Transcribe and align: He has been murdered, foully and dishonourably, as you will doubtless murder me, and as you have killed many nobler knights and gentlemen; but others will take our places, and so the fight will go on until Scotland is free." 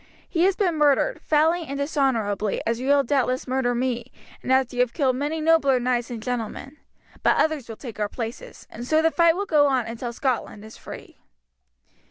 He 0.27 0.45
has 0.45 0.55
been 0.55 0.79
murdered, 0.79 1.21
foully 1.21 1.63
and 1.67 1.77
dishonourably, 1.77 2.59
as 2.65 2.79
you 2.79 2.87
will 2.87 3.03
doubtless 3.03 3.47
murder 3.47 3.75
me, 3.75 4.11
and 4.41 4.51
as 4.51 4.73
you 4.73 4.79
have 4.79 4.93
killed 4.93 5.15
many 5.15 5.39
nobler 5.39 5.79
knights 5.79 6.09
and 6.09 6.23
gentlemen; 6.23 6.77
but 7.21 7.37
others 7.37 7.69
will 7.69 7.75
take 7.77 7.99
our 7.99 8.09
places, 8.09 8.65
and 8.71 8.87
so 8.87 9.03
the 9.03 9.11
fight 9.11 9.35
will 9.35 9.45
go 9.45 9.67
on 9.67 9.85
until 9.85 10.11
Scotland 10.11 10.65
is 10.65 10.75
free." 10.75 11.19